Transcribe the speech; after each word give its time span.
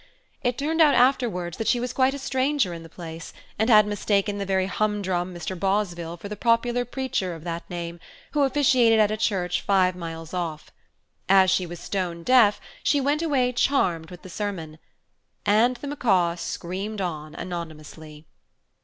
It 0.41 0.57
turned 0.57 0.81
out 0.81 0.95
afterwards 0.95 1.57
that 1.57 1.67
she 1.67 1.79
was 1.79 1.93
quite 1.93 2.15
a 2.15 2.17
stranger 2.17 2.73
in 2.73 2.81
the 2.81 2.89
place, 2.89 3.33
and 3.59 3.69
had 3.69 3.85
mistaken 3.85 4.39
the 4.39 4.47
very 4.47 4.65
humdrum 4.65 5.31
Mr. 5.31 5.55
Bosville 5.55 6.17
for 6.19 6.27
the 6.27 6.35
popular 6.35 6.85
preacher 6.85 7.35
of 7.35 7.43
that 7.43 7.69
name, 7.69 7.99
who 8.31 8.41
officiated 8.41 8.97
at 8.99 9.11
a 9.11 9.15
church 9.15 9.61
five 9.61 9.95
miles 9.95 10.33
off. 10.33 10.71
As 11.29 11.51
she 11.51 11.67
was 11.67 11.79
stone 11.79 12.23
deaf, 12.23 12.59
she 12.81 12.99
went 12.99 13.21
away 13.21 13.51
charmed 13.51 14.09
with 14.09 14.23
the 14.23 14.29
sermon. 14.31 14.79
And 15.45 15.75
the 15.75 15.87
macaw 15.87 16.33
screamed 16.33 16.99
on 16.99 17.35
anonymously. 17.35 18.25